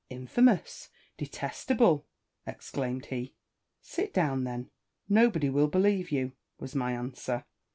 [0.09, 0.89] "Infamous!
[1.15, 2.07] detestable
[2.47, 3.35] I" exclaimed he."
[3.81, 4.71] Sit down, then:
[5.07, 7.45] nobody will believe you," was my answer.